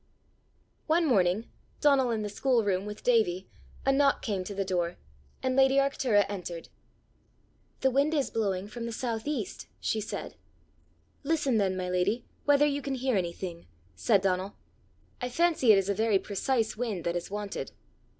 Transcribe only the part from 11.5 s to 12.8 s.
then, my lady, whether